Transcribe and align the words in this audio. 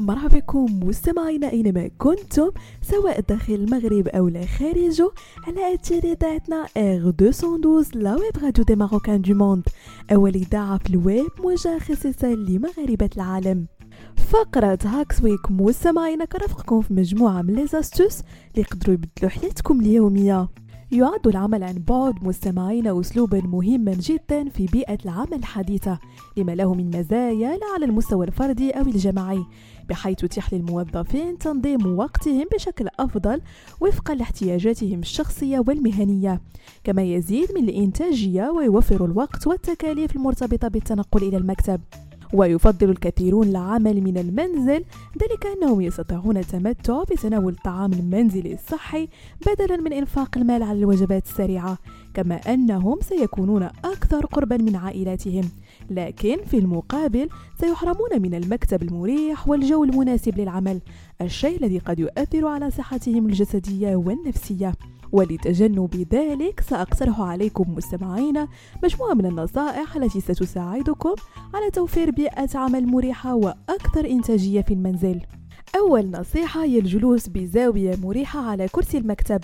مرحبا 0.00 0.38
بكم 0.38 0.80
مستمعينا 0.82 1.52
أينما 1.52 1.90
كنتم 1.98 2.50
سواء 2.82 3.20
داخل 3.20 3.54
المغرب 3.54 4.08
أو 4.08 4.30
خارجه 4.58 5.10
على 5.46 5.74
أثير 5.74 6.04
إذاعتنا 6.04 6.66
R 6.76 7.06
212 7.06 7.98
la 7.98 8.14
web 8.14 8.44
radio 8.44 8.64
des 8.64 8.76
Marocains 8.76 9.20
du 9.20 9.34
monde. 9.34 9.62
أول 10.12 10.34
إذاعة 10.34 10.78
في 10.78 10.90
الويب 10.90 11.28
موجهة 11.40 11.78
خصيصا 11.78 12.26
لمغاربة 12.26 13.10
العالم. 13.16 13.66
فقرة 14.16 14.78
Hacks 14.84 15.22
Week 15.22 15.50
مستمعينا 15.50 16.24
كنرافقكم 16.24 16.80
في 16.80 16.94
مجموعة 16.94 17.42
من 17.42 17.54
les 17.54 17.66
astuces 17.66 18.20
اللي 18.20 18.66
يقدروا 18.70 18.94
يبدلوا 18.94 19.30
حياتكم 19.30 19.80
اليومية. 19.80 20.48
يعد 20.92 21.26
العمل 21.26 21.62
عن 21.64 21.74
بعد 21.74 22.24
مستمعينا 22.24 22.86
أسلوبا 22.86 23.40
مهما 23.40 23.92
جدا 23.92 24.48
في 24.48 24.66
بيئة 24.66 24.98
العمل 25.04 25.34
الحديثة 25.34 25.98
لما 26.36 26.52
له 26.52 26.74
من 26.74 26.98
مزايا 26.98 27.56
لا 27.56 27.66
على 27.74 27.84
المستوى 27.84 28.26
الفردي 28.26 28.70
أو 28.70 28.82
الجماعي 28.82 29.44
بحيث 29.88 30.24
يتيح 30.24 30.52
للموظفين 30.54 31.38
تنظيم 31.38 31.98
وقتهم 31.98 32.44
بشكل 32.54 32.88
أفضل 32.98 33.40
وفقا 33.80 34.14
لاحتياجاتهم 34.14 34.98
الشخصية 34.98 35.64
والمهنية. 35.68 36.40
كما 36.84 37.02
يزيد 37.02 37.52
من 37.52 37.68
الإنتاجية 37.68 38.50
ويوفر 38.50 39.04
الوقت 39.04 39.46
والتكاليف 39.46 40.16
المرتبطة 40.16 40.68
بالتنقل 40.68 41.22
إلى 41.22 41.36
المكتب. 41.36 41.80
ويفضل 42.34 42.90
الكثيرون 42.90 43.48
العمل 43.48 44.00
من 44.00 44.18
المنزل 44.18 44.84
ذلك 45.22 45.46
أنهم 45.56 45.80
يستطيعون 45.80 46.36
التمتع 46.36 47.02
بتناول 47.02 47.52
الطعام 47.52 47.92
المنزلي 47.92 48.54
الصحي 48.54 49.08
بدلا 49.46 49.76
من 49.76 49.92
إنفاق 49.92 50.38
المال 50.38 50.62
على 50.62 50.78
الوجبات 50.78 51.24
السريعة 51.26 51.78
كما 52.14 52.34
أنهم 52.34 52.98
سيكونون 53.00 53.62
أكثر 53.62 54.26
قربا 54.26 54.56
من 54.56 54.76
عائلاتهم. 54.76 55.44
لكن 55.90 56.36
في 56.46 56.58
المقابل 56.58 57.28
سيحرمون 57.60 58.22
من 58.22 58.34
المكتب 58.34 58.82
المريح 58.82 59.48
والجو 59.48 59.84
المناسب 59.84 60.38
للعمل 60.38 60.80
الشيء 61.20 61.58
الذي 61.58 61.78
قد 61.78 61.98
يؤثر 61.98 62.46
على 62.46 62.70
صحتهم 62.70 63.26
الجسدية 63.26 63.96
والنفسية. 63.96 64.74
ولتجنب 65.12 66.06
ذلك 66.12 66.60
سأقترح 66.60 67.20
عليكم 67.20 67.74
مستمعين 67.74 68.46
مجموعة 68.84 69.14
من 69.14 69.26
النصائح 69.26 69.96
التي 69.96 70.20
ستساعدكم 70.20 71.14
على 71.54 71.70
توفير 71.70 72.10
بيئة 72.10 72.58
عمل 72.58 72.86
مريحة 72.86 73.34
وأكثر 73.34 74.06
إنتاجية 74.06 74.60
في 74.60 74.74
المنزل. 74.74 75.20
أول 75.76 76.10
نصيحة 76.10 76.64
هي 76.64 76.78
الجلوس 76.78 77.28
بزاوية 77.28 77.96
مريحة 77.96 78.40
على 78.40 78.68
كرسي 78.68 78.98
المكتب. 78.98 79.40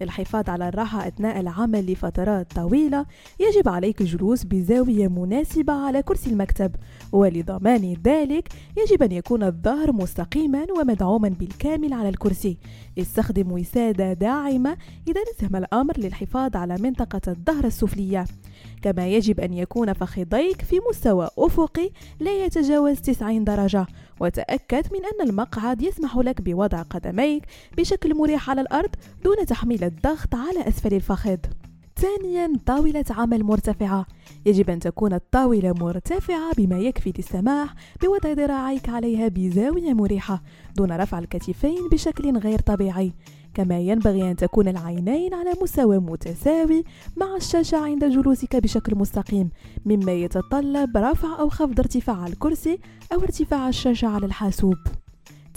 للحفاظ 0.00 0.50
على 0.50 0.68
الراحة 0.68 1.08
أثناء 1.08 1.40
العمل 1.40 1.92
لفترات 1.92 2.52
طويلة 2.52 3.06
يجب 3.40 3.68
عليك 3.68 4.00
الجلوس 4.00 4.44
بزاوية 4.44 5.08
مناسبة 5.08 5.72
على 5.72 6.02
كرسي 6.02 6.30
المكتب. 6.30 6.74
ولضمان 7.12 7.96
ذلك 8.04 8.48
يجب 8.76 9.02
أن 9.02 9.12
يكون 9.12 9.42
الظهر 9.42 9.92
مستقيما 9.92 10.66
ومدعوما 10.78 11.28
بالكامل 11.28 11.92
على 11.92 12.08
الكرسي. 12.08 12.58
استخدم 12.98 13.52
وسادة 13.52 14.12
داعمة 14.12 14.76
إذا 15.08 15.20
لزم 15.20 15.56
الأمر 15.56 15.98
للحفاظ 15.98 16.56
على 16.56 16.76
منطقة 16.80 17.20
الظهر 17.28 17.64
السفلية. 17.64 18.24
كما 18.82 19.08
يجب 19.08 19.40
أن 19.40 19.52
يكون 19.52 19.92
فخذيك 19.92 20.62
في 20.62 20.80
مستوى 20.90 21.28
أفقي 21.38 21.90
لا 22.20 22.44
يتجاوز 22.44 23.00
90 23.00 23.44
درجة. 23.44 23.86
وتأكد 24.20 24.92
من 24.92 25.00
أن 25.04 25.28
المقعد 25.28 25.82
يسمح 25.82 26.16
لك 26.16 26.40
بوضع 26.40 26.82
قدميك 26.82 27.42
بشكل 27.76 28.14
مريح 28.14 28.50
على 28.50 28.60
الأرض 28.60 28.90
دون 29.24 29.46
تحميل 29.46 29.84
الضغط 29.84 30.34
على 30.34 30.68
أسفل 30.68 30.94
الفخذ. 30.94 31.36
ثانيا 31.96 32.52
طاولة 32.66 33.04
عمل 33.10 33.44
مرتفعة. 33.44 34.06
يجب 34.46 34.70
أن 34.70 34.78
تكون 34.78 35.12
الطاولة 35.12 35.72
مرتفعة 35.72 36.52
بما 36.56 36.78
يكفي 36.78 37.12
للسماح 37.16 37.74
بوضع 38.02 38.32
ذراعيك 38.32 38.88
عليها 38.88 39.28
بزاوية 39.28 39.92
مريحة 39.92 40.42
دون 40.76 40.92
رفع 40.92 41.18
الكتفين 41.18 41.88
بشكل 41.92 42.38
غير 42.38 42.60
طبيعي. 42.60 43.12
كما 43.54 43.78
ينبغي 43.78 44.30
أن 44.30 44.36
تكون 44.36 44.68
العينين 44.68 45.34
على 45.34 45.52
مستوى 45.62 45.98
متساوي 45.98 46.84
مع 47.16 47.36
الشاشة 47.36 47.78
عند 47.78 48.04
جلوسك 48.04 48.56
بشكل 48.56 48.96
مستقيم 48.96 49.50
مما 49.86 50.12
يتطلب 50.12 50.96
رفع 50.96 51.40
أو 51.40 51.48
خفض 51.48 51.80
ارتفاع 51.80 52.26
الكرسي 52.26 52.78
أو 53.12 53.22
ارتفاع 53.22 53.68
الشاشة 53.68 54.08
على 54.08 54.26
الحاسوب. 54.26 54.76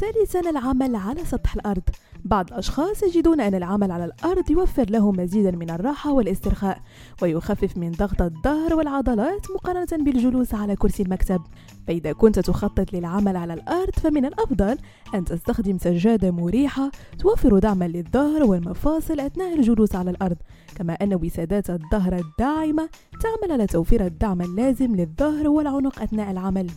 ثالثا 0.00 0.50
العمل 0.50 0.96
على 0.96 1.24
سطح 1.24 1.54
الأرض. 1.54 1.82
بعض 2.24 2.46
الأشخاص 2.48 3.02
يجدون 3.02 3.40
أن 3.40 3.54
العمل 3.54 3.90
على 3.90 4.04
الأرض 4.04 4.50
يوفر 4.50 4.90
لهم 4.90 5.16
مزيدا 5.16 5.50
من 5.50 5.70
الراحة 5.70 6.12
والاسترخاء 6.12 6.80
ويخفف 7.22 7.76
من 7.76 7.90
ضغط 7.90 8.22
الظهر 8.22 8.74
والعضلات 8.74 9.50
مقارنة 9.50 10.04
بالجلوس 10.04 10.54
على 10.54 10.76
كرسي 10.76 11.02
المكتب. 11.02 11.40
فإذا 11.86 12.12
كنت 12.12 12.38
تخطط 12.38 12.92
للعمل 12.92 13.36
على 13.36 13.54
الأرض 13.54 13.90
فمن 13.90 14.24
الأفضل 14.24 14.78
أن 15.14 15.24
تستخدم 15.24 15.78
سجادة 15.78 16.30
مريحة 16.30 16.90
توفر 17.18 17.58
دعما 17.58 17.88
للظهر 17.88 18.44
والمفاصل 18.44 19.20
أثناء 19.20 19.54
الجلوس 19.54 19.94
على 19.94 20.10
الأرض. 20.10 20.36
كما 20.76 20.92
أن 20.92 21.14
وسادات 21.14 21.70
الظهر 21.70 22.16
الداعمة 22.16 22.88
تعمل 23.20 23.52
على 23.52 23.66
توفير 23.66 24.06
الدعم 24.06 24.40
اللازم 24.42 24.96
للظهر 24.96 25.48
والعنق 25.48 26.02
أثناء 26.02 26.30
العمل. 26.30 26.70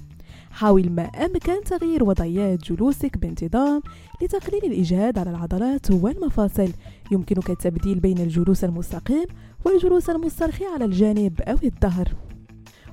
حاول 0.53 0.89
ما 0.89 1.03
أمكن 1.03 1.63
تغيير 1.63 2.03
وضعيات 2.03 2.63
جلوسك 2.63 3.17
بانتظام 3.17 3.81
لتقليل 4.21 4.65
الإجهاد 4.65 5.17
على 5.17 5.29
العضلات 5.29 5.91
والمفاصل. 5.91 6.69
يمكنك 7.11 7.49
التبديل 7.49 7.99
بين 7.99 8.17
الجلوس 8.17 8.63
المستقيم 8.63 9.25
والجلوس 9.65 10.09
المسترخي 10.09 10.65
على 10.65 10.85
الجانب 10.85 11.41
أو 11.41 11.55
الظهر. 11.63 12.07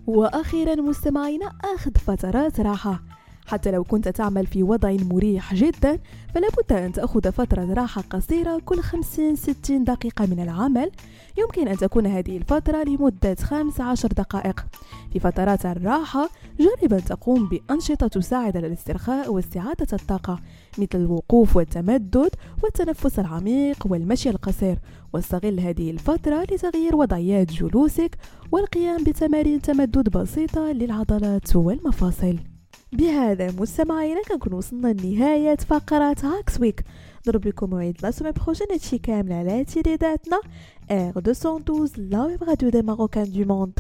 وأخيرا 0.07 0.75
مستمعينا 0.75 1.53
أخذ 1.75 1.93
فترات 1.95 2.61
راحة. 2.61 3.10
حتى 3.51 3.71
لو 3.71 3.85
كنت 3.85 4.09
تعمل 4.09 4.47
في 4.47 4.63
وضع 4.63 4.97
مريح 5.11 5.55
جدا 5.55 5.99
فلا 6.35 6.49
بد 6.49 6.73
أن 6.73 6.93
تأخذ 6.93 7.33
فترة 7.33 7.75
راحة 7.75 8.03
قصيرة 8.11 8.61
كل 8.65 8.83
50-60 8.83 8.91
دقيقة 9.71 10.27
من 10.27 10.41
العمل. 10.41 10.91
يمكن 11.39 11.69
أن 11.69 11.77
تكون 11.77 12.07
هذه 12.07 12.37
الفترة 12.37 12.83
لمدة 12.83 13.35
15 13.35 14.09
دقائق. 14.09 14.67
في 15.13 15.21
فترات 15.21 15.67
الراحة 15.67 16.31
جرب 16.61 16.93
أن 16.93 17.05
تقوم 17.05 17.49
بأنشطة 17.49 18.07
تساعد 18.09 18.57
على 18.57 18.67
الاسترخاء 18.67 19.33
واستعادة 19.33 19.87
الطاقة 19.93 20.39
مثل 20.79 20.99
الوقوف 20.99 21.57
والتمدد 21.57 22.31
والتنفس 22.63 23.19
العميق 23.19 23.87
والمشي 23.87 24.31
القصير. 24.31 24.79
واستغل 25.13 25.61
هذه 25.61 25.91
الفترة 25.91 26.43
لتغيير 26.43 26.97
وضعيات 26.97 27.53
جلوسك 27.53 28.19
والقيام 28.53 29.05
بتمارين 29.05 29.63
تمدد 29.63 30.09
بسيطة 30.09 30.73
للعضلات 30.73 31.57
والمفاصل. 31.57 32.50
بهذا 32.93 33.51
مستمعينا 33.53 34.23
كنكون 34.23 34.53
وصلنا 34.53 34.89
لنهاية 34.89 35.57
فقرة 35.57 36.17
هاكس 36.23 36.61
ويك 36.61 36.85
نضرب 37.29 37.47
لكم 37.47 37.71
موعد 37.71 37.97
la 38.03 38.11
semaine 38.11 38.33
prochaine 38.33 38.67
هادشي 38.73 38.99
كامل 38.99 39.33
على 39.33 39.65
أثير 39.65 40.03
إذاعتنا 40.03 40.41
R 40.91 41.13
212 41.17 41.93
la 42.03 42.25
web 42.25 42.43
radio 42.43 42.69
des 42.69 42.83
Marocains 42.83 43.33
du 43.33 43.45
monde 43.55 43.79